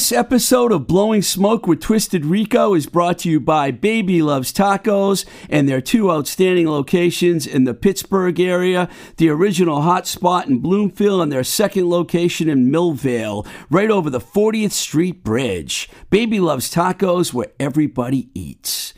[0.00, 4.50] This episode of Blowing Smoke with Twisted Rico is brought to you by Baby Loves
[4.50, 10.60] Tacos and their two outstanding locations in the Pittsburgh area, the original hot spot in
[10.60, 15.90] Bloomfield, and their second location in Millvale, right over the 40th Street Bridge.
[16.08, 18.94] Baby Loves Tacos, where everybody eats.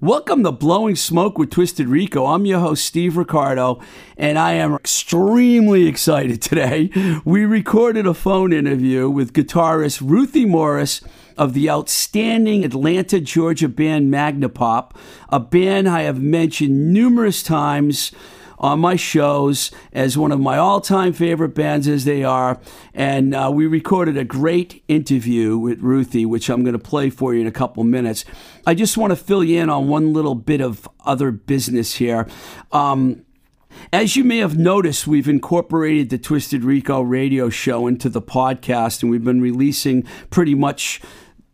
[0.00, 2.26] Welcome to Blowing Smoke with Twisted Rico.
[2.26, 3.80] I'm your host, Steve Ricardo,
[4.16, 6.90] and I am extremely excited today.
[7.24, 11.00] We recorded a phone interview with guitarist Ruthie Morris
[11.36, 14.92] of the outstanding Atlanta, Georgia band Magnapop,
[15.30, 18.12] a band I have mentioned numerous times
[18.58, 22.60] on my shows as one of my all time favorite bands as they are.
[22.94, 27.34] And uh, we recorded a great interview with Ruthie, which I'm going to play for
[27.34, 28.24] you in a couple minutes.
[28.66, 32.26] I just want to fill you in on one little bit of other business here.
[32.72, 33.24] Um,
[33.92, 39.02] as you may have noticed, we've incorporated the Twisted Rico radio show into the podcast,
[39.02, 41.00] and we've been releasing pretty much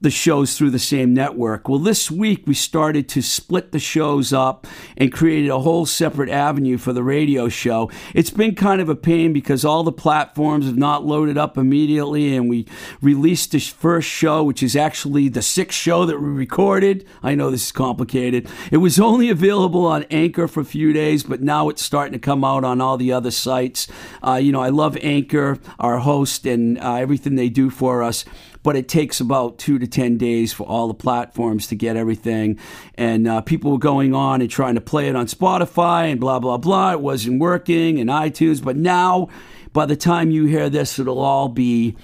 [0.05, 1.67] the shows through the same network.
[1.67, 4.67] Well, this week we started to split the shows up
[4.99, 7.91] and created a whole separate avenue for the radio show.
[8.13, 12.37] It's been kind of a pain because all the platforms have not loaded up immediately,
[12.37, 12.67] and we
[13.01, 17.07] released the first show, which is actually the sixth show that we recorded.
[17.23, 18.47] I know this is complicated.
[18.71, 22.19] It was only available on Anchor for a few days, but now it's starting to
[22.19, 23.89] come out on all the other sites.
[24.23, 28.27] Uh, you know, I love Anchor, our host, and uh, everything they do for us
[28.65, 32.59] but it takes about two to 10 days for all the platforms to get everything.
[32.95, 36.41] And uh, people were going on and trying to play it on Spotify and blah,
[36.41, 36.93] blah, blah.
[36.93, 38.65] It wasn't working and iTunes.
[38.65, 39.29] But now,
[39.75, 41.95] by the time you hear this, it'll all be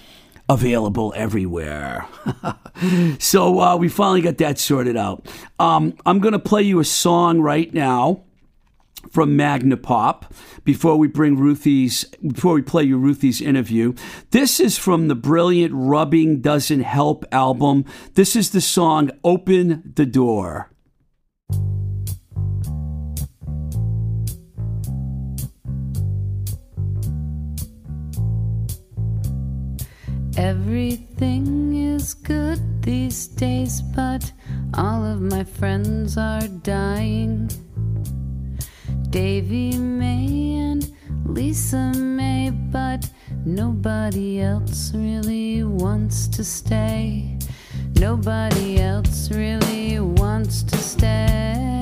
[0.50, 2.06] available everywhere.
[3.18, 5.26] so uh, we finally got that sorted out.
[5.58, 8.22] Um, I'm going to play you a song right now
[9.10, 10.30] from Magnapop
[10.64, 13.94] before we bring Ruthie's before we play you Ruthie's interview.
[14.30, 17.84] This is from the brilliant Rubbing Doesn't Help album.
[18.14, 20.70] This is the song Open the Door.
[30.36, 34.32] Everything is good these days, but
[34.74, 37.50] all of my friends are dying.
[39.10, 40.88] Davy May and
[41.24, 43.10] Lisa May, but
[43.44, 47.36] nobody else really wants to stay.
[47.96, 51.79] Nobody else really wants to stay.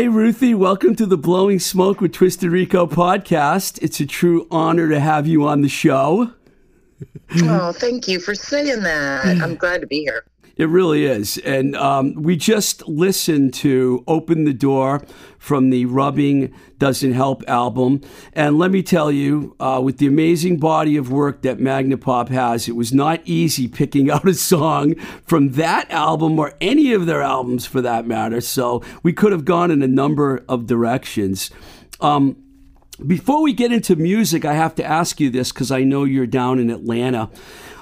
[0.00, 3.78] Hey, Ruthie, welcome to the Blowing Smoke with Twisted Rico podcast.
[3.82, 6.32] It's a true honor to have you on the show.
[7.42, 9.26] Oh, thank you for saying that.
[9.42, 10.24] I'm glad to be here.
[10.60, 11.38] It really is.
[11.38, 15.06] And um, we just listened to Open the Door
[15.38, 18.02] from the Rubbing Doesn't Help album.
[18.34, 22.68] And let me tell you, uh, with the amazing body of work that Magnapop has,
[22.68, 27.22] it was not easy picking out a song from that album or any of their
[27.22, 28.42] albums for that matter.
[28.42, 31.50] So we could have gone in a number of directions.
[32.02, 32.36] Um,
[33.06, 36.26] before we get into music, I have to ask you this because I know you're
[36.26, 37.30] down in Atlanta.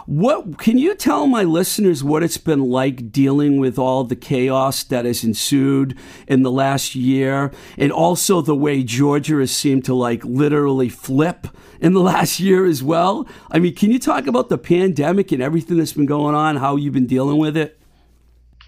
[0.09, 4.83] What can you tell my listeners what it's been like dealing with all the chaos
[4.85, 9.93] that has ensued in the last year, and also the way Georgia has seemed to
[9.93, 11.47] like literally flip
[11.79, 13.29] in the last year as well?
[13.51, 16.77] I mean, can you talk about the pandemic and everything that's been going on, how
[16.77, 17.79] you've been dealing with it?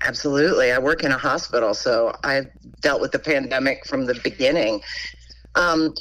[0.03, 0.73] Absolutely.
[0.73, 2.51] I work in a hospital, so I've
[2.83, 4.83] dealt with the pandemic from the beginning.
[5.55, 5.95] Um,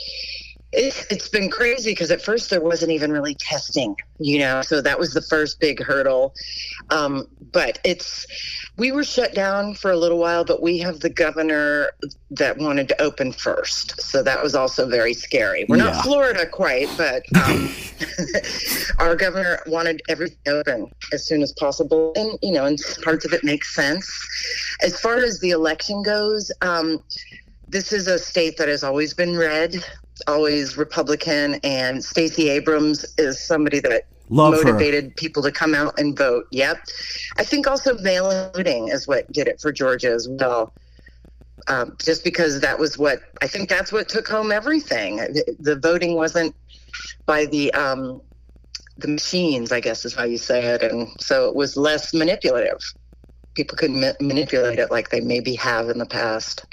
[0.71, 4.81] it, it's been crazy because at first there wasn't even really testing, you know, so
[4.81, 6.33] that was the first big hurdle.
[6.91, 8.27] Um, but it's,
[8.77, 11.89] we were shut down for a little while, but we have the governor
[12.31, 13.99] that wanted to open first.
[13.99, 15.65] So that was also very scary.
[15.67, 15.85] We're Yeah.
[15.85, 17.69] not Florida quite, but um,
[18.99, 22.13] our governor wanted everything open as soon as possible.
[22.15, 24.07] And, you know, and parts of it makes sense.
[24.83, 27.03] As far as the election goes, um,
[27.67, 29.83] this is a state that has always been red,
[30.27, 34.63] always Republican, and Stacey Abrams is somebody that Love her.
[34.63, 36.45] motivated people to come out and vote.
[36.51, 36.77] Yep.
[37.37, 40.73] I think also mail-in voting is what did it for Georgia as well.
[41.67, 45.17] Um, just because that was what I think that's what took home everything.
[45.17, 46.55] The, the voting wasn't
[47.25, 48.21] by the um,
[48.97, 52.79] the machines, I guess is how you say it, and so it was less manipulative.
[53.55, 56.65] People could ma- manipulate it like they maybe have in the past.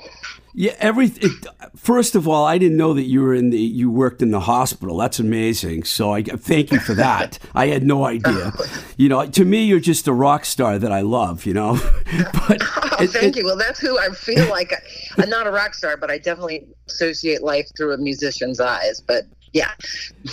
[0.59, 1.47] Yeah, every it,
[1.77, 4.41] first of all, I didn't know that you were in the you worked in the
[4.41, 4.97] hospital.
[4.97, 5.85] That's amazing.
[5.85, 7.39] So I thank you for that.
[7.55, 8.53] I had no idea.
[8.97, 11.45] You know, to me, you're just a rock star that I love.
[11.45, 11.75] You know,
[12.33, 13.45] but Oh, it- thank it- you.
[13.45, 14.73] Well, that's who I feel like.
[15.19, 19.03] I'm not a rock star, but I definitely associate life through a musician's eyes.
[19.07, 19.73] But yeah,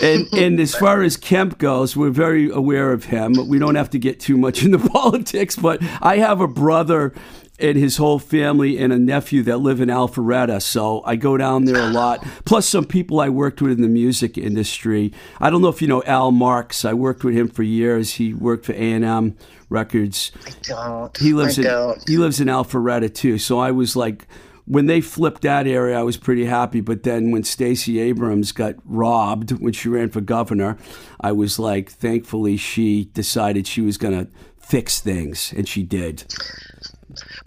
[0.02, 3.34] and and as far as Kemp goes, we're very aware of him.
[3.50, 7.14] We don't have to get too much into politics, but I have a brother
[7.60, 11.66] and his whole family and a nephew that live in Alpharetta, so I go down
[11.66, 12.26] there a lot.
[12.46, 15.14] Plus, some people I worked with in the music industry.
[15.40, 16.84] I don't know if you know Al Marks.
[16.84, 18.16] I worked with him for years.
[18.16, 19.38] He worked for A and M
[19.70, 20.32] Records.
[20.46, 21.18] I don't.
[21.18, 22.10] He lives I in don't.
[22.10, 23.38] he lives in Alpharetta too.
[23.38, 24.28] So I was like,
[24.66, 26.82] when they flipped that area, I was pretty happy.
[26.82, 30.78] But then when Stacey Abrams got robbed when she ran for governor,
[31.22, 36.24] I was like, thankfully she decided she was going to fix things, and she did.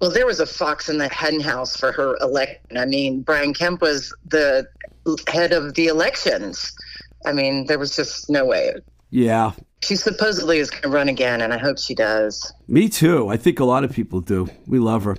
[0.01, 2.77] Well, there was a fox in the hen house for her election.
[2.77, 4.67] I mean, Brian Kemp was the
[5.29, 6.73] head of the elections.
[7.25, 8.75] I mean, there was just no way.
[9.11, 12.53] Yeah, She supposedly is going to run again, and I hope she does.
[12.69, 13.29] Me too.
[13.29, 14.49] I think a lot of people do.
[14.67, 15.17] We love her.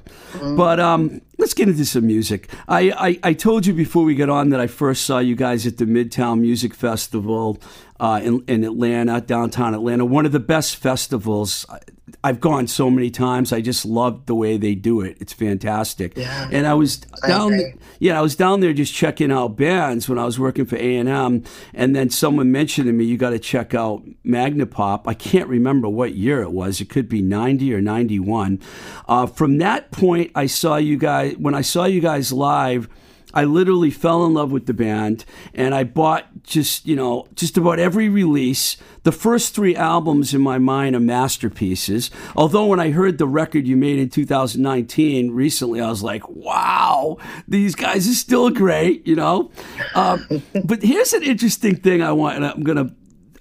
[0.57, 2.49] But um, let's get into some music.
[2.67, 5.65] I, I, I told you before we get on that I first saw you guys
[5.65, 7.57] at the Midtown Music Festival
[8.01, 10.03] uh, in, in Atlanta, downtown Atlanta.
[10.05, 11.65] One of the best festivals.
[11.69, 11.79] I-
[12.23, 13.51] I've gone so many times.
[13.53, 15.17] I just love the way they do it.
[15.19, 16.17] It's fantastic.
[16.17, 16.49] Yeah.
[16.51, 17.53] And I was down.
[17.53, 17.73] agree.
[17.99, 20.95] Yeah, I was down there just checking out bands when I was working for A
[20.97, 25.13] and M, and then someone mentioned to me, "You got to check out Magnapop." I
[25.13, 26.79] can't remember what year it was.
[26.81, 28.59] It could be ninety or ninety-one.
[29.07, 31.35] Uh, from that point, I saw you guys.
[31.37, 32.89] When I saw you guys live,
[33.33, 37.57] I literally fell in love with the band and I bought just, you know, just
[37.57, 38.77] about every release.
[39.03, 42.09] The first three albums in my mind are masterpieces.
[42.35, 47.17] Although when I heard the record you made in 2019 recently, I was like, wow,
[47.47, 49.51] these guys are still great, you know?
[49.93, 50.17] Uh,
[50.63, 52.95] but here's an interesting thing I want, and I'm going to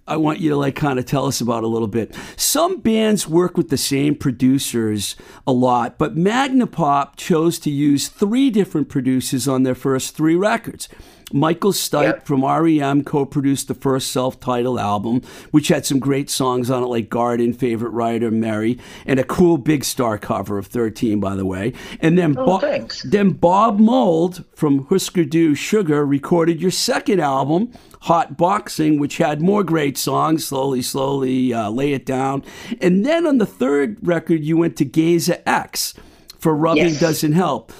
[0.06, 2.14] I want you to like kind of tell us about a little bit.
[2.36, 8.50] Some bands work with the same producers a lot, but Magnapop chose to use three
[8.50, 10.88] different producers on their first three records.
[11.32, 12.26] Michael Stipe Yep.
[12.26, 17.10] from REM co-produced the first self-titled album, which had some great songs on it like
[17.10, 21.72] Garden, Favorite Writer, Mary, and a cool Big Star cover of 13, by the way.
[22.00, 23.02] And then, Oh, thanks.
[23.02, 29.42] then Bob Mould from Husker Du Sugar recorded your second album, Hot Boxing, which had
[29.42, 32.44] more great songs, Slowly, Slowly, uh, Lay It Down.
[32.80, 35.92] And then on the third record, you went to Geza X
[36.38, 37.00] for Rubbing Yes.
[37.00, 37.72] Doesn't Help.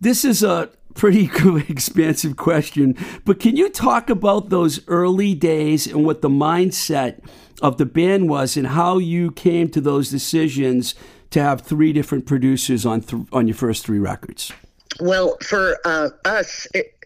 [0.00, 1.30] This is a pretty
[1.68, 7.22] expansive question, but can you talk about those early days and what the mindset
[7.62, 10.94] of the band was and how you came to those decisions
[11.30, 14.52] to have three different producers on th- on your first three records?
[15.00, 16.96] Well, for uh, us, it,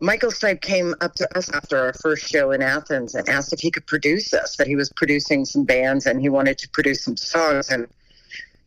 [0.00, 3.60] Michael Stipe came up to us after our first show in Athens and asked if
[3.60, 4.56] he could produce us.
[4.56, 7.70] That he was producing some bands and he wanted to produce some songs.
[7.70, 7.86] And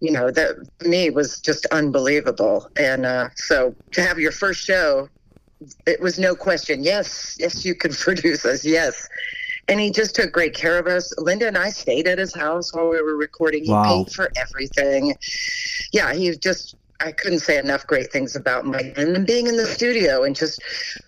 [0.01, 2.69] you know, that me was just unbelievable.
[2.77, 5.09] And uh, so to have your first show,
[5.87, 6.83] it was no question.
[6.83, 8.65] Yes, yes, you could produce us.
[8.65, 9.07] Yes.
[9.67, 11.11] And he just took great care of us.
[11.17, 13.63] Linda and I stayed at his house while we were recording.
[13.63, 13.83] He Wow.
[14.03, 15.15] paid for everything.
[15.91, 18.93] Yeah, he just, I couldn't say enough great things about Mike.
[18.97, 20.61] And being in the studio and just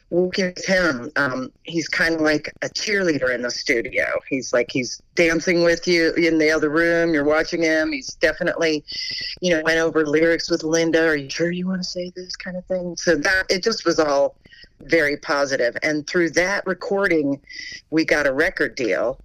[0.09, 4.05] working with him, um, he's kind of like a cheerleader in the studio.
[4.29, 7.13] He's like, he's dancing with you in the other room.
[7.13, 7.91] You're watching him.
[7.91, 8.83] He's definitely,
[9.41, 11.07] you know, went over lyrics with Linda.
[11.07, 12.95] Are you sure you want to say this kind of thing?
[12.97, 14.35] So that, it just was all
[14.81, 15.75] very positive.
[15.83, 17.41] And through that recording,
[17.89, 19.19] we got a record deal.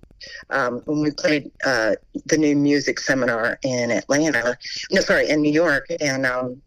[0.50, 1.95] Um, when we played uh,
[2.26, 4.57] the new music seminar in Atlanta,
[4.91, 6.62] no, sorry, in New York, and um,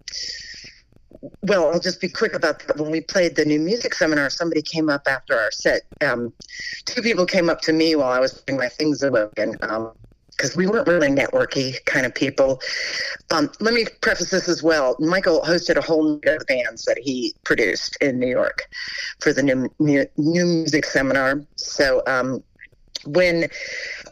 [1.42, 2.78] well, I'll just be quick about that.
[2.78, 5.84] When we played the new music seminar, somebody came up after our set.
[6.02, 6.34] Um,
[6.86, 9.58] two people came up to me while I was putting my things away, and
[10.36, 12.62] because we weren't really networky kind of people.
[13.32, 14.96] Um, let me preface this as well.
[15.00, 18.64] Michael hosted a whole night of bands that he produced in New York
[19.22, 21.42] for the new mu- new music seminar.
[21.56, 22.44] So um,
[23.06, 23.50] when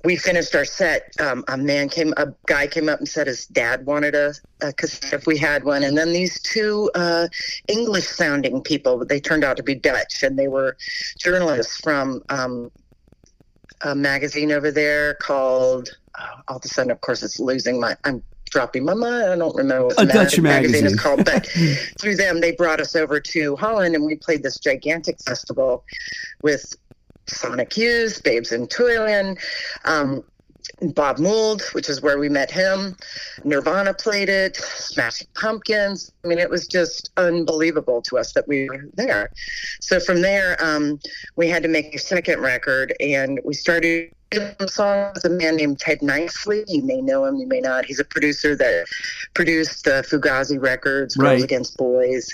[0.04, 3.48] we finished our set, um, a man came, a guy came up and said his
[3.48, 5.84] dad wanted a, a cassette if we had one.
[5.84, 7.28] And then these two uh,
[7.68, 10.78] English-sounding people, they turned out to be Dutch, and they were
[11.18, 12.72] journalists from um,
[13.82, 15.90] a magazine over there called.
[16.20, 17.98] Oh, all of a sudden, of course, it's losing my.
[18.04, 18.22] I'm
[18.54, 19.32] dropping my mind.
[19.32, 20.86] I don't remember what A the Dutch magazine.
[20.86, 21.48] is called, but
[22.00, 25.84] through them, they brought us over to Holland, and we played this gigantic festival
[26.44, 26.76] with
[27.27, 29.39] Sonic Youth, Babes in Toyland,
[29.86, 30.24] um,
[30.94, 32.96] Bob Mould, which is where we met him.
[33.44, 36.12] Nirvana played it, Smashing Pumpkins.
[36.24, 39.30] I mean, it was just unbelievable to us that we were there.
[39.82, 41.00] So from there, um,
[41.36, 44.13] we had to make a second record, and we started
[44.60, 46.63] some songs with a man named Ted Niceley.
[46.68, 47.86] You may know him, you may not.
[47.86, 48.86] He's a producer that
[49.34, 51.44] produced the Fugazi records, Girls Right.
[51.44, 52.34] Against Boys.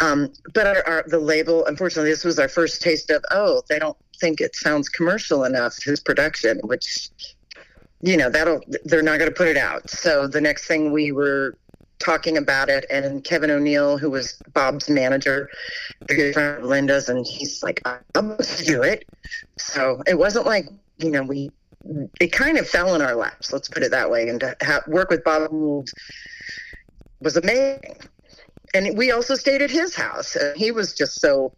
[0.00, 3.78] Um, but our, our, the label, unfortunately, this was our first taste of, oh, they
[3.78, 7.08] don't think it sounds commercial enough, his production, which,
[8.02, 9.88] you know, that'll, they're not going to put it out.
[9.90, 11.56] So the next thing we were
[11.98, 15.48] talking about it, and Kevin O'Neill, who was Bob's manager,
[16.08, 19.06] a good friend of Linda's, and he's like, I'm going to do it.
[19.58, 21.50] So it wasn't like, you know, we,
[22.20, 24.28] it kind of fell in our laps, let's put it that way.
[24.28, 25.90] And to ha- work with Bob Mould
[27.20, 27.96] was amazing
[28.74, 30.36] and we also stayed at his house.
[30.36, 31.52] And he was just so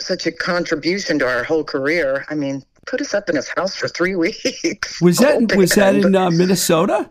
[0.00, 2.24] such a contribution to our whole career.
[2.28, 5.00] I mean, put us up in his house for three weeks.
[5.00, 7.10] Was that was that in uh, Minnesota?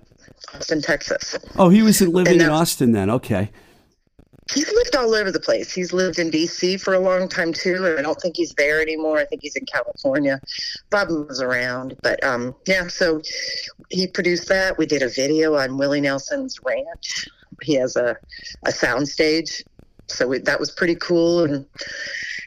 [0.53, 1.37] Austin, Texas?
[1.57, 3.09] Oh, he was living And in Austin then.
[3.09, 3.51] Okay.
[4.53, 5.71] He's lived all over the place.
[5.71, 6.77] He's lived in D.C.
[6.77, 9.19] for a long time too, and I don't think he's there anymore.
[9.19, 10.41] I think he's in California.
[10.89, 12.87] Bob moves around, but um, yeah.
[12.87, 13.21] So
[13.89, 14.75] he produced that.
[14.79, 17.27] We did a video on Willie Nelson's ranch.
[17.61, 18.17] He has a
[18.65, 19.63] a sound stage,
[20.07, 21.43] so we, that was pretty cool.
[21.43, 21.67] And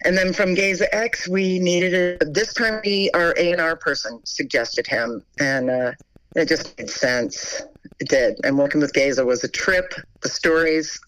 [0.05, 2.35] and then from Geza X, we needed it.
[2.35, 5.93] This time, we our A and R person suggested him, and uh,
[6.37, 7.63] it just made sense.
[8.01, 8.39] It did.
[8.45, 9.95] And working with Gaza was a trip.
[10.23, 10.99] The stories,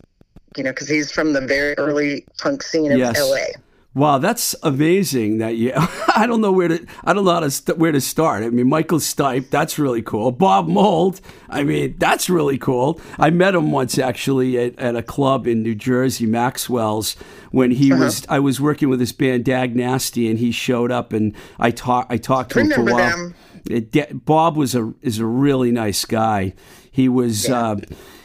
[0.57, 3.19] you know, because he's from the very early punk scene of Yes.
[3.21, 3.61] LA.
[3.95, 5.39] Wow, that's amazing.
[5.39, 5.73] That you,
[6.17, 8.43] I don't know where to, I don't know how to st- where to start.
[8.43, 10.33] I mean, Michael Stipe, that's really cool.
[10.33, 13.01] Bob Mould, I mean, that's really cool.
[13.19, 17.15] I met him once actually at, at a club in New Jersey, Maxwell's,
[17.53, 18.27] when he was.
[18.29, 22.11] I was working with this band Dag Nasty, and he showed up, and I talked.
[22.11, 23.11] I talked to him for a while.
[23.11, 23.35] them.
[23.71, 26.55] It, Bob was a is a really nice guy.
[26.91, 27.77] He was uh,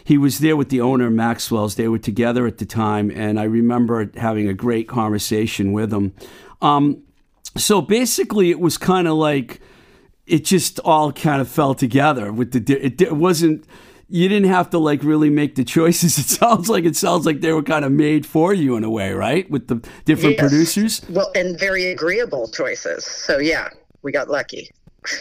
[0.10, 1.76] he was there with the owner Maxwell's.
[1.76, 6.14] They were together at the time, and I remember having a great conversation with him.
[6.62, 7.04] Um,
[7.56, 9.62] so basically, it was kind of like
[10.26, 12.34] it just all kind of fell together.
[12.34, 13.66] With the it, it wasn't
[14.12, 16.18] you didn't have to like really make the choices.
[16.24, 18.90] It sounds like it sounds like they were kind of made for you in a
[18.90, 19.50] way, right?
[19.52, 19.76] With the
[20.06, 20.42] different Yes.
[20.42, 21.02] producers.
[21.10, 23.06] Well, and very agreeable choices.
[23.06, 23.70] So yeah,
[24.02, 24.70] we got lucky.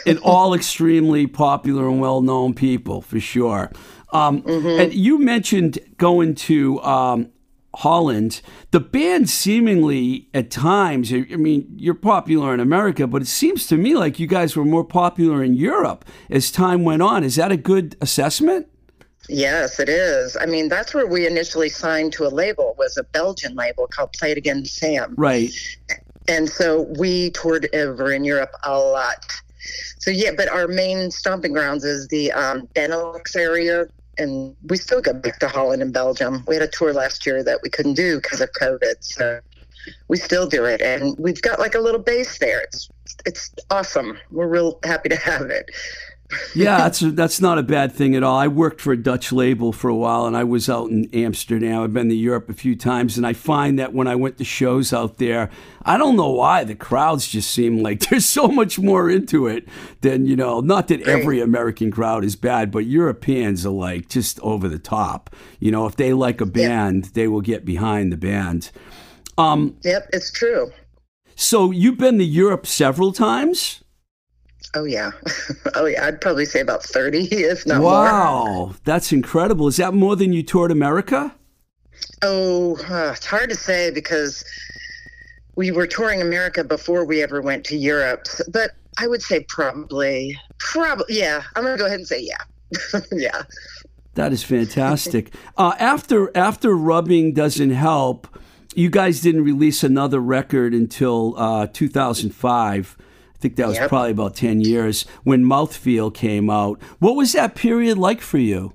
[0.06, 3.70] and all extremely popular and well known people for sure.
[4.12, 7.30] Um, And you mentioned going to um,
[7.74, 8.40] Holland.
[8.70, 13.66] The band seemingly at times, I I mean, you're popular in America, but it seems
[13.68, 17.24] to me like you guys were more popular in Europe as time went on.
[17.24, 18.66] Is that a good assessment?
[19.28, 20.36] Yes, it is.
[20.40, 24.12] I mean, that's where we initially signed to a label was a Belgian label called
[24.14, 25.14] Play It Again Sam.
[25.18, 25.50] Right.
[26.26, 29.24] And so we toured over in Europe a lot.
[29.98, 33.86] So yeah, but our main stomping grounds is the um, Benelux area,
[34.18, 36.44] and we still go back to Holland and Belgium.
[36.46, 39.40] We had a tour last year that we couldn't do because of COVID, so
[40.08, 42.60] we still do it, and we've got like a little base there.
[42.60, 42.88] It's
[43.24, 44.18] it's awesome.
[44.30, 45.70] We're real happy to have it.
[46.54, 48.36] Yeah, that's that's not a bad thing at all.
[48.36, 51.82] I worked for a Dutch label for a while, and I was out in Amsterdam.
[51.82, 54.44] I've been to Europe a few times, and I find that when I went to
[54.44, 55.48] shows out there,
[55.82, 59.66] I don't know why the crowds just seem like there's so much more into it
[60.02, 60.60] than you know.
[60.60, 65.34] Not that every American crowd is bad, but Europeans are like just over the top.
[65.60, 68.70] You know, if they like a band, they will get behind the band.
[69.38, 70.72] Um, Yep, it's true.
[71.36, 73.82] So you've been to Europe several times.
[74.74, 75.10] Oh yeah,
[75.74, 76.06] oh yeah.
[76.06, 77.90] I'd probably say about thirty, if not more.
[77.90, 79.68] Wow, that's incredible.
[79.68, 81.34] Is that more than you toured America?
[82.22, 84.44] Oh, uh, it's hard to say because
[85.56, 88.26] we were touring America before we ever went to Europe.
[88.52, 91.42] But I would say probably, probably, yeah.
[91.56, 93.42] I'm gonna go ahead and say yeah, yeah.
[94.14, 95.32] That is fantastic.
[95.56, 98.28] uh, after after rubbing doesn't help,
[98.74, 102.96] you guys didn't release another record until uh, 2005.
[103.38, 103.88] I think that was Yep.
[103.88, 106.80] probably about 10 years when Mouthfeel came out.
[106.98, 108.72] What was that period like for you?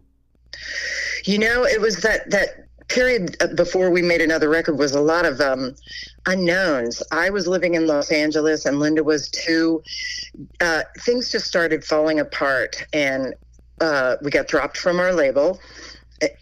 [1.26, 5.02] You know, it was that that period uh, before we made another record was a
[5.02, 5.76] lot of um,
[6.28, 7.04] unknowns.
[7.12, 9.84] I was living in Los Angeles, and Linda was too.
[10.62, 13.34] Uh, things just started falling apart, and
[13.82, 15.60] uh, we got dropped from our label.
[16.22, 16.38] It,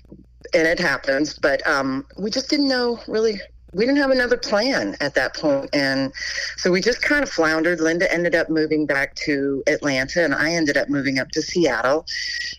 [0.54, 3.40] and it happens, but um, we just didn't know really.
[3.74, 6.12] We didn't have another plan at that point, and
[6.58, 7.80] so we just kind of floundered.
[7.80, 12.06] Linda ended up moving back to Atlanta, and I ended up moving up to Seattle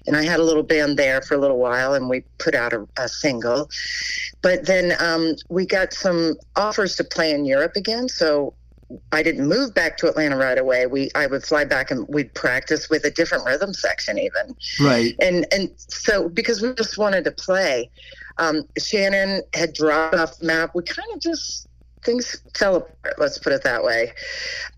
[0.07, 2.73] and I had a little band there for a little while, and we put out
[2.73, 3.69] a, a single.
[4.43, 8.55] But then um, we got some offers to play in Europe again, so
[9.11, 10.87] I didn't move back to Atlanta right away.
[10.87, 15.15] We I would fly back and we'd practice with a different rhythm section even, Right.
[15.21, 17.91] and and so because we just wanted to play.
[18.39, 20.73] Um, Shannon had dropped off the map.
[20.75, 21.69] We kind of just
[22.05, 23.19] things fell apart.
[23.19, 24.13] Let's put it that way.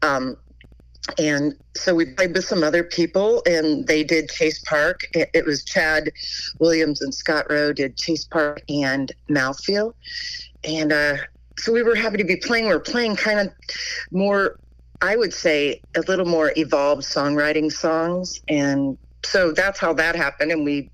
[0.02, 0.36] Um,
[1.18, 5.02] and so we played with some other people, and they did Chase Park.
[5.12, 6.10] It, it was Chad
[6.58, 9.92] Williams and Scott Rowe did Chase Park and Mouthfeel,
[10.62, 11.16] and uh,
[11.58, 12.66] so we were happy to be playing.
[12.66, 13.52] We were playing kind of
[14.12, 14.58] more,
[15.02, 20.52] I would say, a little more evolved songwriting songs, and so that's how that happened.
[20.52, 20.90] And we,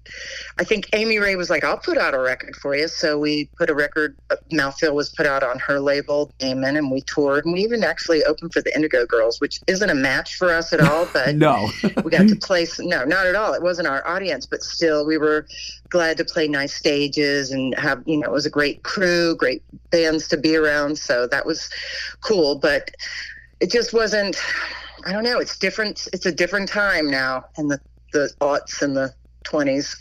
[0.59, 3.49] I think Amy Ray was like, "I'll put out a record for you." So we
[3.57, 4.17] put a record.
[4.31, 7.45] uh, Mouthfeel was put out on her label, Daemon, and we toured.
[7.45, 10.73] And we even actually opened for the Indigo Girls, which isn't a match for us
[10.73, 11.69] at all, but No.
[12.05, 12.67] we got to play.
[12.81, 13.53] No, not at all.
[13.55, 15.47] It wasn't our audience, but still, we were
[15.89, 18.03] glad to play nice stages and have.
[18.07, 20.99] You know, it was a great crew, great bands to be around.
[20.99, 21.69] So that was
[22.21, 22.91] cool, but
[23.61, 24.37] it just wasn't.
[25.07, 25.39] I don't know.
[25.39, 26.09] It's different.
[26.13, 27.81] It's a different time now, and the
[28.13, 29.13] the aughts and the
[29.45, 29.97] twenties.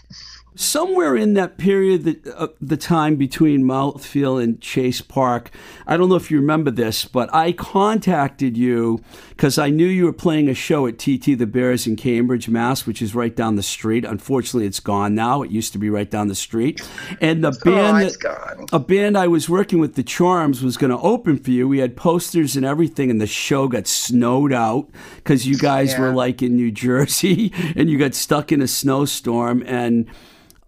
[0.55, 5.51] somewhere in that period, the, uh, the time between Mouthfeel and Chase Park,
[5.87, 9.01] I don't know if you remember this, but I contacted you
[9.39, 12.85] because I knew you were playing a show at TT the Bears in Cambridge, Mass,
[12.85, 14.03] which is right down the street.
[14.03, 15.43] Unfortunately, it's gone now.
[15.43, 16.81] It used to be right down the street.
[17.21, 18.65] And the oh, band, oh, that- gone.
[18.73, 21.69] a band I was working with, The Charms, was going to open for you.
[21.69, 26.11] We had posters and everything, and the show got snowed out because you guys were
[26.11, 29.63] like in New Jersey and you got stuck in a snowstorm.
[29.65, 30.07] And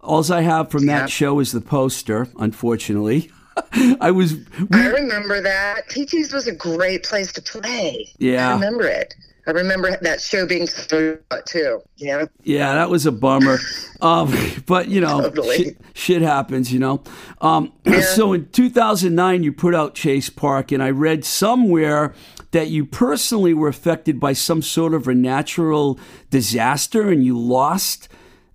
[0.00, 3.30] all I have from that show is the poster, unfortunately.
[4.00, 4.34] I was.
[4.72, 5.88] I remember that.
[5.88, 8.08] TT's was a great place to play.
[8.18, 8.50] Yeah.
[8.50, 9.14] I remember it.
[9.46, 11.80] I remember that show being so too.
[11.96, 12.26] Yeah.
[12.44, 13.58] Yeah, that was a bummer.
[14.02, 14.34] Um,
[14.66, 15.56] but you know, Totally.
[15.58, 16.72] shit, shit happens.
[16.72, 17.02] You know.
[17.40, 18.00] Um, Yeah.
[18.16, 22.12] So in 2009, you put out Chase Park, and I read somewhere
[22.50, 28.08] that you personally were affected by some sort of a natural disaster, and you lost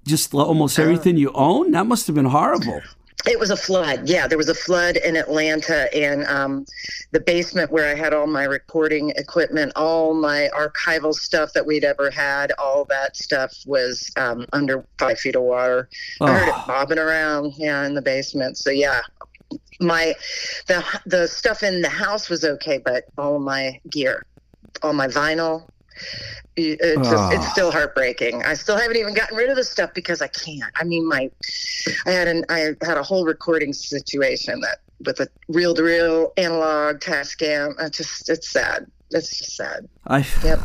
[0.06, 1.72] just almost everything you own.
[1.72, 2.82] That must have been horrible.
[3.28, 4.08] It was a flood.
[4.08, 6.66] Yeah, there was a flood in Atlanta, and um,
[7.12, 11.84] the basement where I had all my recording equipment, all my archival stuff that we'd
[11.84, 15.90] ever had, all that stuff was um, under five feet of water.
[16.22, 16.62] I heard Oh.
[16.62, 18.58] it bobbing around, yeah, in the basement.
[18.58, 19.02] So yeah,
[19.80, 20.14] my
[20.68, 24.26] the the stuff in the house was okay, but all my gear,
[24.82, 25.68] all my vinyl.
[26.56, 27.52] It- It's, just, it's Ah.
[27.52, 28.44] still heartbreaking.
[28.44, 30.72] I still haven't even gotten rid of the stuff because I can't.
[30.76, 31.30] I mean, my
[32.06, 36.34] I had an I had a whole recording situation that with a reel to reel
[36.38, 37.74] analog Tascam.
[37.80, 38.88] I just it's sad.
[39.12, 39.88] It's just sad.
[40.06, 40.26] I.
[40.44, 40.60] Yep.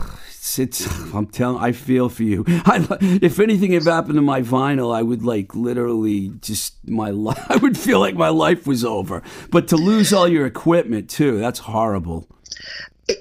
[0.45, 2.45] It's, it's I'm telling I feel for you.
[2.49, 2.85] I,
[3.23, 7.39] if anything had happened to my vinyl, I would like literally just my life.
[7.49, 9.23] I would feel like my life was over.
[9.53, 12.27] But to lose all your equipment too, that's horrible.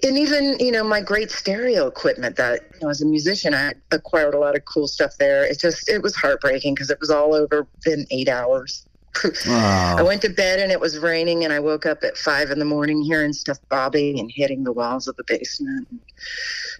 [0.04, 3.74] And even you know my great stereo equipment that you know as a musician i
[3.92, 7.10] acquired a lot of cool stuff there it just it was heartbreaking because it was
[7.10, 8.86] all over in eight hours
[9.48, 12.52] i Oh, went to bed and it was raining and i woke up at five
[12.52, 15.88] in the morning hearing stuff bobbing and hitting the walls of the basement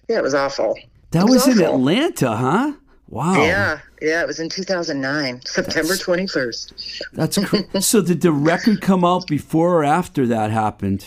[0.08, 0.78] yeah it was awful
[1.10, 1.64] that it was was in.
[1.66, 2.72] Atlanta, huh?
[3.08, 3.34] Wow.
[3.34, 8.00] yeah yeah it was in 2009 september 21st That's cr- so.
[8.00, 11.06] Did the record come out before or after that happened?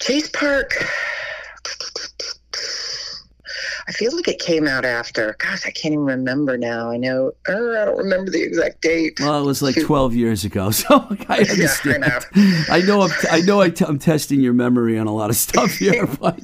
[0.00, 0.74] Chase park
[3.88, 5.34] I feel like it came out after.
[5.38, 6.90] Gosh, I can't even remember now.
[6.90, 7.32] I know.
[7.48, 9.18] Uh, I don't remember the exact date.
[9.18, 9.86] Well, it was like Shoot.
[9.86, 12.02] 12 years ago, so I understand.
[12.02, 12.18] know.
[12.68, 13.00] I know.
[13.02, 13.62] I'm, I know.
[13.62, 16.38] I t- I'm testing your memory on a lot of stuff here, but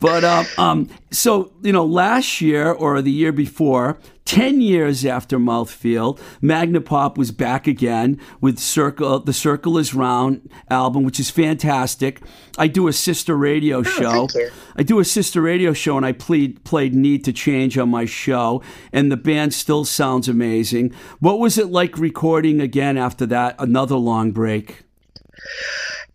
[0.00, 3.96] but um, um, so you know, last year or the year before,
[4.30, 9.18] 10 years after Mouthfeel, Magnapop was back again with Circle.
[9.18, 12.22] The Circle is Round album, which is fantastic.
[12.56, 14.06] I do a sister radio oh, show.
[14.06, 14.50] Oh, thank you.
[14.76, 18.04] I do a sister radio show, and I played played "Need to Change" on my
[18.04, 18.62] show,
[18.92, 20.94] and the band still sounds amazing.
[21.18, 23.56] What was it like recording again after that?
[23.58, 24.84] Another long break.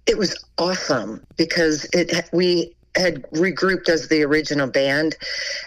[0.05, 5.17] It was awesome because it we had regrouped as the original band,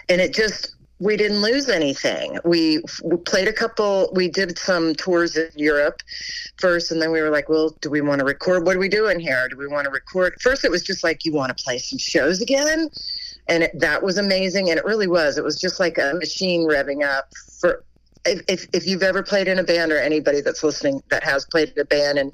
[0.09, 2.39] and it just we didn't lose anything.
[2.43, 4.09] We, we played a couple.
[4.13, 6.01] We did some tours in Europe
[6.57, 8.65] first, and then we were like, "Well, do we want to record?
[8.65, 9.47] What are we doing here?
[9.49, 11.97] Do we want to record?" First, it was just like, "You want to play some
[11.97, 12.89] shows again?"
[13.49, 14.69] and it, that was amazing.
[14.69, 15.37] And it really was.
[15.37, 17.83] It was just like a machine revving up for.
[18.25, 21.45] If, if, if you've ever played in a band or anybody that's listening that has
[21.45, 22.33] played in a band and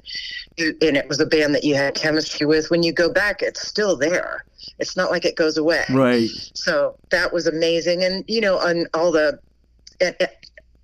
[0.56, 3.42] you, and it was a band that you had chemistry with when you go back
[3.42, 4.44] it's still there.
[4.78, 5.84] It's not like it goes away.
[5.90, 6.28] Right.
[6.54, 8.04] so that was amazing.
[8.04, 9.38] And you know on all the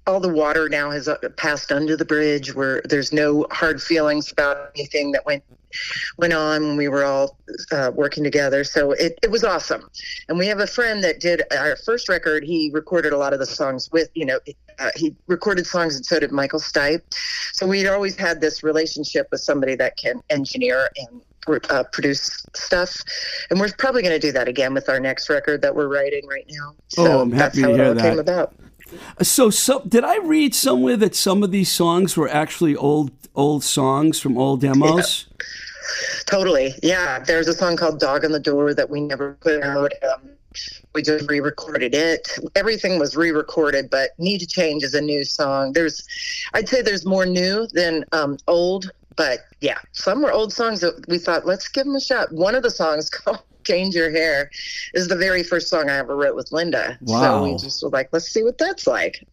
[0.07, 4.33] all the water now has uh, passed under the bridge where there's no hard feelings
[4.33, 5.45] about anything that went
[6.19, 7.39] went on when we were all
[7.71, 8.63] uh, working together.
[8.63, 9.89] So it, it was awesome.
[10.29, 12.45] And we have a friend that did our first record.
[12.45, 14.39] He recorded a lot of the songs with you know
[14.79, 17.03] uh, he recorded songs and so did michael stipe.
[17.53, 21.23] So we'd always had this relationship with somebody that can engineer and
[21.71, 23.03] uh, produce stuff.
[23.51, 26.27] And we're probably going to do that again with our next record that we're writing
[26.29, 26.75] right now.
[26.89, 28.03] So Oh, I'm that's happy to how it hear all that.
[28.03, 28.55] came about
[29.21, 33.65] So, so did I read somewhere that some of these songs were actually old old
[33.65, 35.27] songs from old demos?
[36.27, 36.75] Totally.
[36.83, 37.19] Yeah.
[37.19, 39.93] There's a song called Dog on the Door that we never put out.
[40.03, 40.31] Um,
[40.95, 42.39] we just re recorded it.
[42.55, 45.73] Everything was re recorded, but Need to Change is a new song.
[45.73, 46.07] There's,
[46.53, 51.07] I'd say there's more new than um, old, but yeah, some were old songs that
[51.09, 52.33] we thought, let's give them a shot.
[52.33, 54.51] One of the songs called Change Your Hair
[54.95, 56.99] is the very first song I ever wrote with Linda.
[57.07, 59.27] So we just were like, let's see what that's like.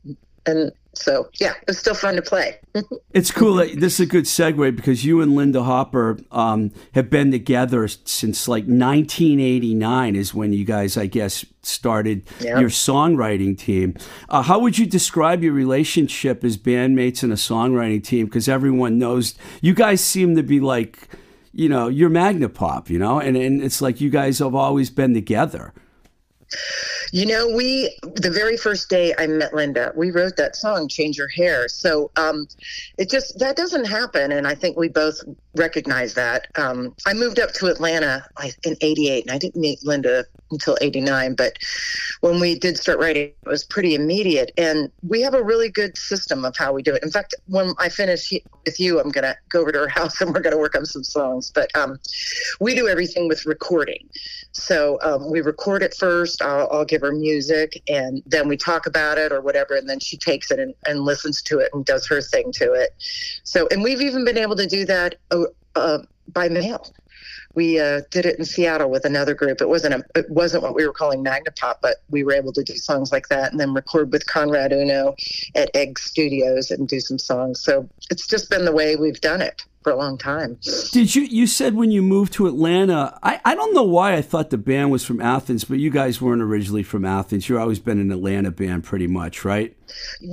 [0.46, 2.58] And so, yeah, it was still fun to play.
[3.12, 3.56] It's cool.
[3.56, 7.88] That, this is a good segue because you and Linda Hopper um, have been together
[7.88, 12.60] since like 1989 is when you guys, I guess, started Yeah.
[12.60, 13.96] your songwriting team.
[14.30, 18.26] Uh, how would you describe your relationship as bandmates and a songwriting team?
[18.28, 21.10] Because everyone knows you guys seem to be like,
[21.52, 25.14] you know, you're Magnapop, you know, and, and it's like you guys have always been
[25.14, 25.74] together.
[27.12, 31.18] You know, we the very first day I met Linda, we wrote that song "Change
[31.18, 32.48] Your Hair." So um,
[32.98, 35.20] it just that doesn't happen, and I think we both
[35.56, 36.48] recognize that.
[36.56, 38.26] Um, I moved up to Atlanta
[38.64, 41.36] in '88, and I didn't meet Linda until '89.
[41.36, 41.58] But
[42.22, 44.52] when we did start writing, it was pretty immediate.
[44.58, 47.04] And we have a really good system of how we do it.
[47.04, 48.34] In fact, when I finish
[48.66, 50.76] with you, I'm going to go over to her house and we're going to work
[50.76, 51.52] on some songs.
[51.54, 51.98] But um,
[52.60, 54.10] we do everything with recording.
[54.52, 56.42] So um, we record it first.
[56.42, 59.76] I'll, I'll give her music and then we talk about it or whatever.
[59.76, 62.74] And then she takes it and, and listens to it and does her thing to
[62.74, 62.92] it.
[63.44, 65.44] So, and we've even been able to do that uh,
[65.76, 66.86] uh, by mail.
[67.60, 69.60] We uh, did it in Seattle with another group.
[69.60, 72.64] It wasn't a, it wasn't what we were calling Magnapop, but we were able to
[72.64, 75.14] do songs like that and then record with Conrad Uno
[75.56, 77.62] at Egg Studios and do some songs.
[77.62, 80.58] So it's just been the way we've done it for a long time.
[80.92, 83.18] Did you you said when you moved to Atlanta?
[83.24, 86.22] I, I don't know why I thought the band was from Athens, but you guys
[86.22, 87.48] weren't originally from Athens.
[87.48, 89.76] You've always been an Atlanta band, pretty much, right?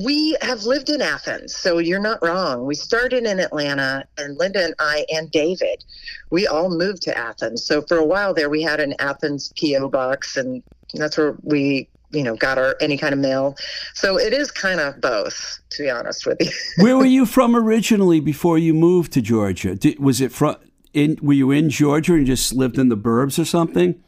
[0.05, 2.67] We have lived in Athens, so you're not wrong.
[2.67, 5.85] We started in Atlanta, and Linda and I and David,
[6.31, 7.65] we all moved to Athens.
[7.65, 10.63] So for a while there, we had an Athens PO box, and
[10.95, 13.57] that's where we, you know, got our any kind of mail.
[13.95, 16.51] So it is kind of both, to be honest with you.
[16.85, 19.75] Where were you from originally before you moved to Georgia?
[19.75, 20.57] Did, was it from
[20.95, 21.19] in?
[21.23, 24.03] Were you in Georgia and just lived in the burbs or something?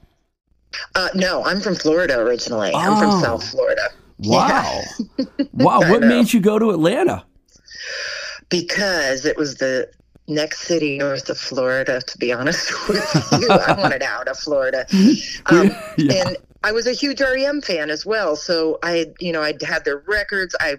[0.95, 2.73] Uh, no, I'm from Florida originally.
[2.75, 3.01] I'm Oh.
[3.01, 3.83] from South Florida.
[4.21, 4.83] Wow,
[5.53, 5.79] wow!
[5.81, 6.09] What know.
[6.09, 7.25] made you go to Atlanta?
[8.51, 9.89] because it was the
[10.27, 13.49] next city north of Florida, to be honest with you.
[13.49, 14.87] I wanted out of Florida.
[15.47, 16.27] Um, Yeah.
[16.27, 18.37] And I was a huge REM fan as well.
[18.37, 20.57] So I, you know, I had their records.
[20.61, 20.77] I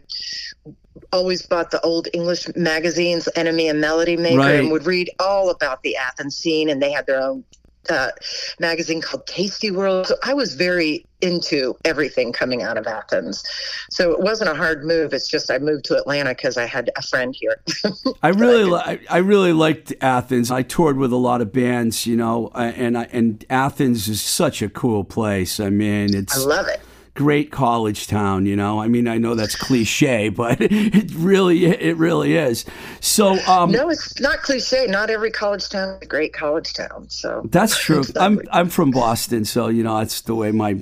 [1.13, 4.59] always bought the old English magazines, NME and Melody Maker, Right.
[4.59, 6.69] and would read all about the Athens scene.
[6.69, 7.43] And they had their own
[7.89, 8.11] uh,
[8.59, 10.07] magazine called Tasty World.
[10.07, 13.43] So I was very into everything coming out of Athens.
[13.89, 15.13] So it wasn't a hard move.
[15.13, 17.61] It's just I moved to Atlanta because I had a friend here.
[18.23, 20.49] I really, li- I, really liked Athens.
[20.49, 24.61] I toured with a lot of bands, you know, and I, and Athens is such
[24.61, 25.59] a cool place.
[25.59, 26.79] I mean, it's I love it.
[27.19, 28.45] Great college town.
[28.45, 32.63] You know, I mean, I know that's cliche, but it really, it really is.
[33.01, 34.87] So, um, No, it's not cliche.
[34.87, 37.09] Not every college town is a great college town.
[37.09, 37.99] So That's true.
[37.99, 38.21] Exactly.
[38.21, 40.75] I'm I'm from Boston, so you know that's the way my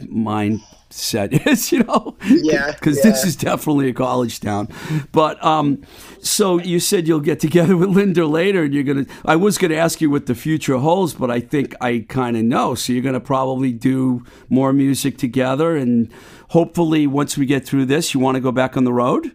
[0.89, 1.71] mindset is.
[1.71, 4.67] You know, Yeah, because this is definitely a college town.
[5.11, 5.83] But um,
[6.21, 9.05] so you said you'll get together with Linda later, and you're gonna.
[9.25, 12.43] I was gonna ask you what the future holds, but I think I kind of
[12.43, 12.75] know.
[12.75, 16.11] So you're gonna probably do more music together, and
[16.49, 19.33] hopefully, once we get through this, you want to go back on the road.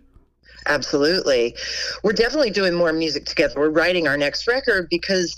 [0.66, 1.56] Absolutely.
[2.04, 3.54] We're definitely doing more music together.
[3.56, 5.34] We're writing our next record because,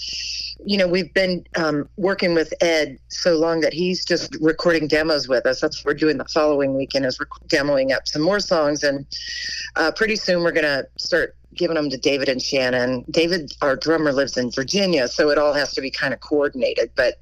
[0.65, 5.29] you know, we've been um, working with Ed so long that he's just recording demos
[5.29, 5.61] with us.
[5.61, 8.83] That's what we're doing the following weekend is rec- demoing up some more songs.
[8.83, 9.07] And
[9.77, 13.05] uh, pretty soon we're going to start giving them to David and Shannon.
[13.11, 16.91] David, our drummer, lives in Virginia, so it all has to be kind of coordinated.
[16.97, 17.15] But,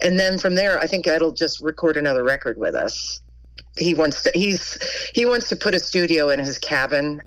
[0.00, 3.20] and then from there, I think Ed'll just record another record with us
[3.78, 4.78] he wants to he's
[5.14, 7.20] he wants to put a studio in his cabin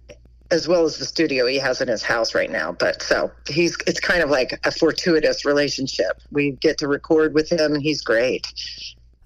[0.52, 3.78] as well as the studio he has in his house right now but so he's
[3.88, 6.22] it's kind of like a fortuitous relationship.
[6.32, 8.48] We get to record with him and he's great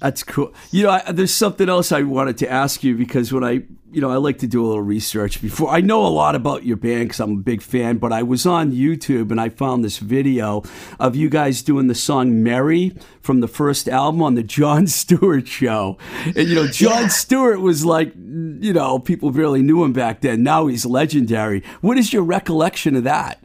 [0.04, 0.54] That's cool.
[0.72, 4.02] You know, I, there's something else I wanted to ask you because when I, you
[4.02, 5.70] know, I like to do a little research before.
[5.70, 8.46] I know a lot about your band because I'm a big fan, but I was
[8.46, 10.62] on YouTube and I found this video
[11.00, 15.48] of you guys doing the song Mary from the first album on the Jon Stewart
[15.48, 15.98] show.
[16.26, 20.44] And, you know, Jon Stewart was like, you know, people barely knew him back then.
[20.44, 21.64] Now he's legendary.
[21.80, 23.42] What is your recollection of that?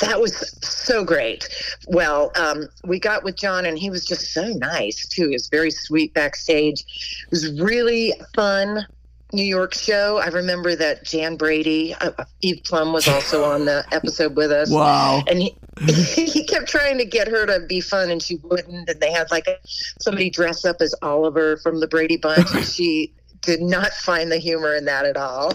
[0.00, 1.48] That was so great
[1.88, 5.48] well um, we got with jon and he was just so nice too he was
[5.48, 6.84] very sweet backstage
[7.24, 8.86] it was really fun
[9.32, 10.18] New York show.
[10.18, 14.70] I remember that Jan Brady, uh, Eve Plumb was also on the episode with us.
[14.70, 15.24] Wow.
[15.26, 19.00] and he he kept trying to get her to be fun and she wouldn't and
[19.00, 19.56] they had like a,
[20.00, 24.38] somebody dress up as oliver from the brady bunch and she did not find the
[24.38, 25.52] humor in that at all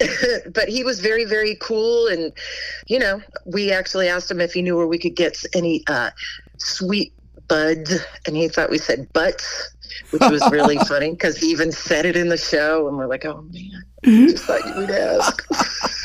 [0.54, 2.32] but he was very very cool and
[2.86, 6.10] you know we actually asked him if he knew where we could get any uh,
[6.58, 7.12] sweet
[7.48, 9.74] buds and he thought we said butts
[10.10, 13.24] which was really funny because he even said it in the show and we're like
[13.24, 15.46] oh man just thought you would ask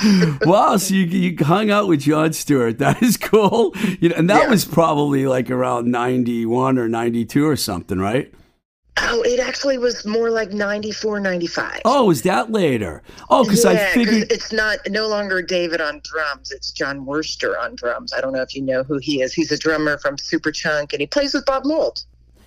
[0.46, 2.80] wow, so you, you hung out with Jon Stewart.
[2.80, 3.74] That is cool.
[4.02, 4.50] You know, and that Yeah.
[4.50, 8.32] was probably like around 91 or 92 or something, right?
[8.98, 13.04] Oh it actually was more like 94 95 Oh, is that later?
[13.30, 14.32] Oh, because I Yeah, 'cause figured.
[14.32, 16.52] it's not no longer David on drums.
[16.52, 18.14] It's Jon Wurster on drums.
[18.14, 19.34] I don't know if you know who he is.
[19.34, 22.04] He's a drummer from Superchunk, and he plays with Bob Mould.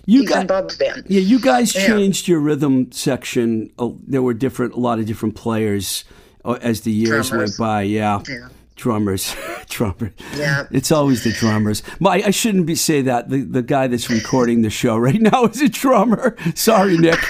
[0.07, 1.03] You He's got, Bob's band.
[1.07, 1.85] yeah, you guys Yeah.
[1.85, 3.69] changed your rhythm section.
[3.77, 6.03] Oh, there were different, a lot of different players
[6.43, 7.51] uh, as the years Drummers.
[7.51, 7.81] went by.
[7.83, 8.21] Yeah.
[8.27, 8.47] Yeah.
[8.79, 9.35] Drummers,
[9.69, 10.13] drummers.
[10.35, 10.65] Yeah.
[10.71, 11.83] It's always the drummers.
[11.99, 13.29] My, I shouldn't be say that.
[13.29, 16.35] The the guy that's recording the show right now is a drummer.
[16.55, 17.19] Sorry, Nick.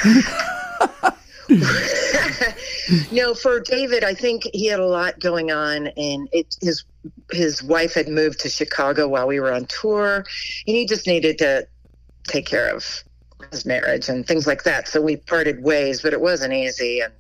[3.12, 6.85] No, for David, I think he had a lot going on, and it, his
[7.31, 10.25] his wife had moved to Chicago while we were on tour, and
[10.75, 11.67] he just needed to
[12.23, 13.03] take care of
[13.51, 14.88] his marriage and things like that.
[14.88, 17.13] So we parted ways, but it wasn't easy, and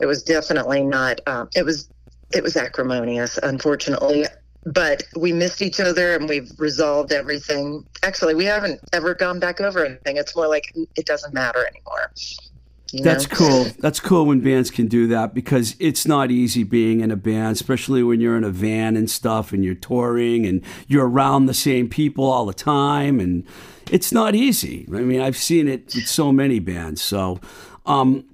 [0.00, 1.20] it was definitely not.
[1.26, 1.88] Um, it was
[2.32, 4.26] it was acrimonious, unfortunately.
[4.64, 7.84] But we missed each other, and we've resolved everything.
[8.04, 10.16] Actually, we haven't ever gone back over anything.
[10.16, 12.12] It's more like it doesn't matter anymore.
[12.92, 13.36] you That's know?
[13.36, 13.66] cool.
[13.80, 17.56] That's cool when bands can do that because it's not easy being in a band,
[17.56, 21.54] especially when you're in a van and stuff and you're touring and you're around the
[21.54, 23.44] same people all the time and
[23.90, 24.86] it's not easy.
[24.94, 27.02] I mean, I've seen it with so many bands.
[27.02, 27.40] So,
[27.84, 28.24] um,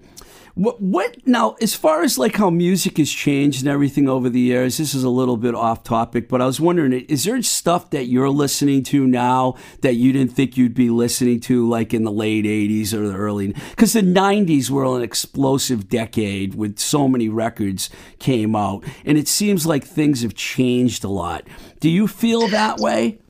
[0.59, 4.41] what, what now, as far as like how music has changed and everything over the
[4.41, 7.91] years, this is a little bit off topic, but I was wondering, is there stuff
[7.91, 12.03] that you're listening to now that you didn't think you'd be listening to like in
[12.03, 17.07] the late 80s or the early, because the 90s were an explosive decade with so
[17.07, 18.85] many records came out.
[19.05, 21.47] And it seems like things have changed a lot.
[21.79, 23.21] Do you feel that way?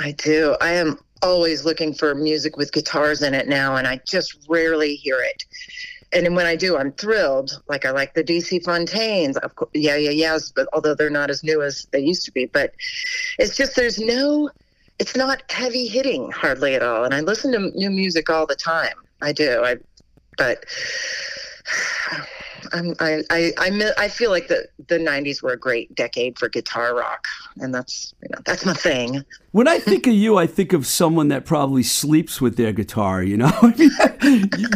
[0.00, 0.56] I do.
[0.60, 4.96] I am always looking for music with guitars in it now, and I just rarely
[4.96, 5.44] hear it.
[6.14, 7.60] And when I do, I'm thrilled.
[7.68, 10.52] Like I like the DC Fontaines, of course, yeah, yeah, yes.
[10.54, 12.72] But although they're not as new as they used to be, but
[13.38, 14.50] it's just there's no,
[14.98, 17.04] it's not heavy hitting hardly at all.
[17.04, 18.94] And I listen to new music all the time.
[19.20, 19.62] I do.
[19.64, 19.76] I,
[20.38, 20.64] but
[22.72, 26.48] I'm, I, I, I, I feel like the the '90s were a great decade for
[26.48, 27.26] guitar rock,
[27.58, 29.24] and that's you know that's my thing.
[29.54, 33.22] When I think of you, I think of someone that probably sleeps with their guitar,
[33.22, 33.52] you know?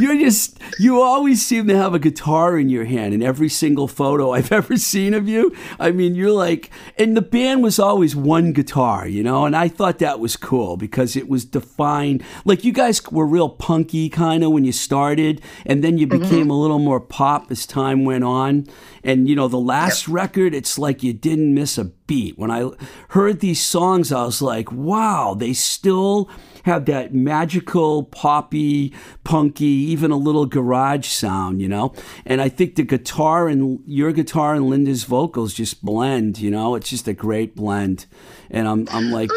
[0.01, 3.89] You're just, you always seem to have a guitar in your hand in every single
[3.89, 5.53] photo I've ever seen of you.
[5.81, 9.47] I mean, you're like, and the band was always one guitar, you know?
[9.47, 12.23] And I thought that was cool because it was defined.
[12.45, 16.23] Like, you guys were real punky kind of when you started, and then you mm-hmm.
[16.23, 18.69] became a little more pop as time went on.
[19.03, 22.37] And, you know, the last record, it's like you didn't miss a beat.
[22.37, 22.69] When I
[23.11, 26.29] heard these songs, I was like, wow, they still
[26.65, 28.93] have that magical, poppy,
[29.23, 31.95] punky, even a little garage sound, you know?
[32.27, 36.75] And I think the guitar and your guitar and Linda's vocals just blend, you know?
[36.75, 38.07] It's just a great blend.
[38.51, 39.31] And I'm, I'm like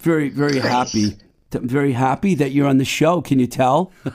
[0.00, 1.16] very, very happy.
[1.54, 3.22] I'm very happy that you're on the show.
[3.22, 3.92] Can you tell?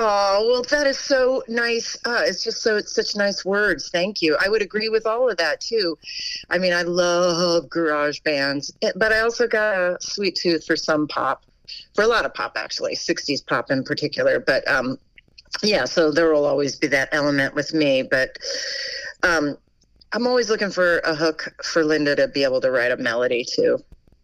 [0.00, 1.96] Oh well, that is so nice.
[2.04, 3.90] Uh, it's just so it's such nice words.
[3.90, 4.36] Thank you.
[4.40, 5.98] I would agree with all of that too.
[6.50, 10.76] I mean, I love garage bands, eh, but I also got a sweet tooth for
[10.76, 11.44] some pop,
[11.94, 14.38] for a lot of pop actually, '60s pop in particular.
[14.38, 14.98] But um,
[15.64, 18.02] yeah, so there will always be that element with me.
[18.02, 18.38] But
[19.24, 19.56] um,
[20.12, 23.44] I'm always looking for a hook for Linda to be able to write a melody
[23.44, 23.78] too.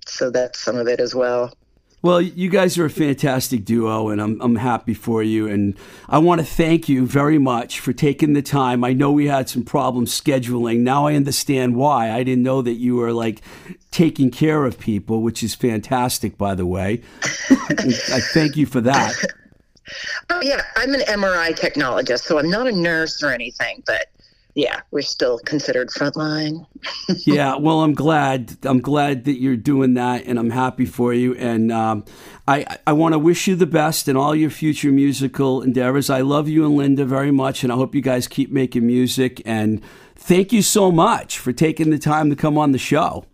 [0.07, 1.53] So that's some of it as well.
[2.05, 5.49] Well, you guys are a fantastic duo, and I'm, I'm happy for you.
[5.49, 5.75] And
[6.07, 8.85] I want to thank you very much for taking the time.
[8.85, 10.81] I know we had some problems scheduling.
[10.81, 12.11] Now I understand why.
[12.11, 13.40] I didn't know that you were like
[13.90, 17.01] taking care of people, which is fantastic, by the way.
[17.23, 19.14] I thank you for that.
[20.31, 24.07] Oh yeah, I'm an MRI technologist, so I'm not a nurse or anything, but
[24.55, 26.64] yeah, we're still considered frontline.
[27.27, 28.57] yeah, well, I'm glad.
[28.62, 31.35] I'm glad that you're doing that, and I'm happy for you.
[31.35, 32.05] And um,
[32.47, 36.09] I, I want to wish you the best in all your future musical endeavors.
[36.09, 39.43] I love you and Linda very much, and I hope you guys keep making music.
[39.45, 39.83] And
[40.14, 43.25] thank you so much for taking the time to come on the show.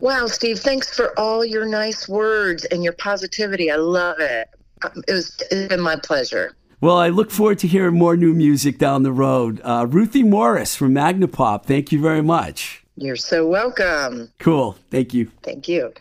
[0.00, 3.70] Wow, Steve, thanks for all your nice words and your positivity.
[3.70, 4.48] I love it.
[4.82, 6.54] Um, It was it's been my pleasure.
[6.80, 9.60] Well, I look forward to hearing more new music down the road.
[9.64, 12.84] Uh, Ruthie Morris from Magnapop, thank you very much.
[12.96, 14.30] You're so welcome.
[14.38, 14.76] Cool.
[14.90, 15.30] Thank you.
[15.42, 15.92] Thank you.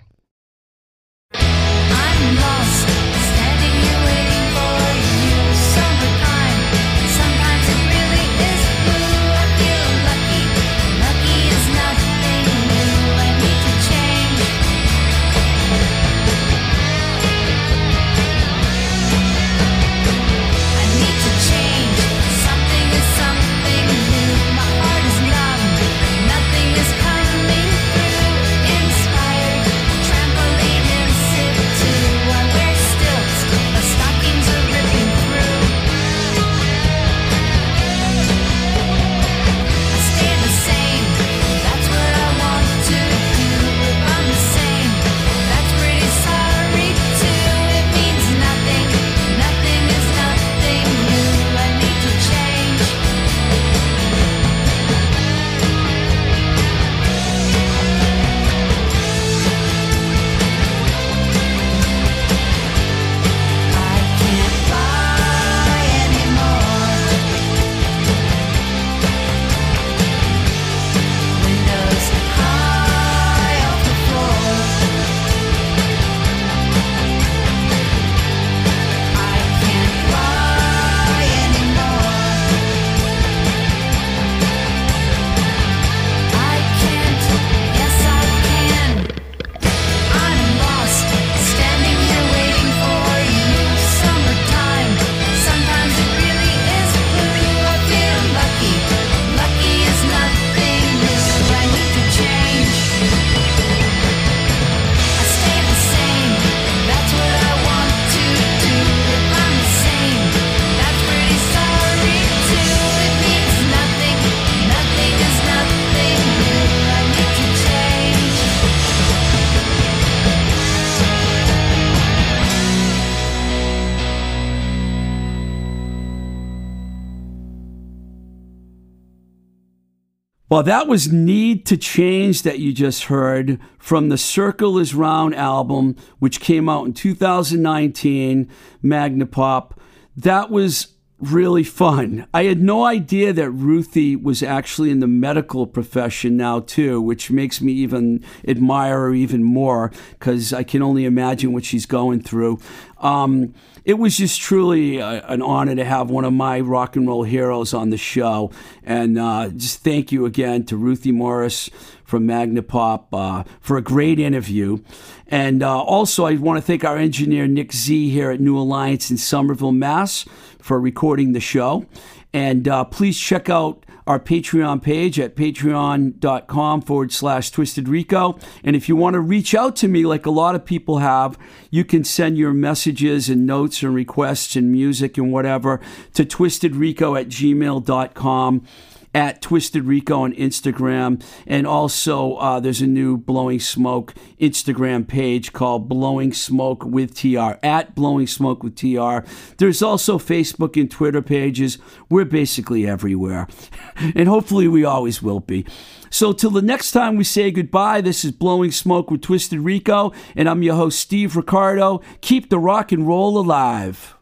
[130.58, 135.36] Well, that was Need to Change that you just heard from the Circle is Round
[135.36, 138.50] album, which came out in 2019,
[138.84, 139.78] Magnapop.
[140.16, 142.26] That was really fun.
[142.34, 147.30] I had no idea that Ruthie was actually in the medical profession now too, which
[147.30, 152.22] makes me even admire her even more because I can only imagine what she's going
[152.22, 152.58] through.
[152.98, 153.54] Um,
[153.88, 157.24] it was just truly a, an honor to have one of my rock and roll
[157.24, 158.52] heroes on the show,
[158.84, 161.70] and uh, just thank you again to Ruthie Morris
[162.04, 164.80] from Magnapop uh, for a great interview.
[165.28, 169.10] And uh, also, I want to thank our engineer Nick Z here at New Alliance
[169.10, 170.26] in Somerville, Mass
[170.60, 171.86] for recording the show.
[172.34, 178.40] And uh, please check out our Patreon page at patreon.com forward slash twisted rico.
[178.64, 181.38] And if you want to reach out to me, like a lot of people have,
[181.70, 185.82] you can send your messages and notes and requests and music and whatever
[186.14, 188.66] to twistedrico at gmail.com
[189.14, 191.24] at Twisted Rico on Instagram.
[191.46, 197.58] And also, uh, there's a new Blowing Smoke Instagram page called Blowing Smoke with TR,
[197.64, 199.20] at Blowing Smoke with TR.
[199.58, 201.78] There's also Facebook and Twitter pages.
[202.10, 203.48] We're basically everywhere.
[203.96, 205.66] and hopefully, we always will be.
[206.10, 210.14] So, till the next time we say goodbye, this is Blowing Smoke with Twisted Rico,
[210.36, 212.02] and I'm your host, Steve Ricardo.
[212.22, 214.17] Keep the rock and roll alive.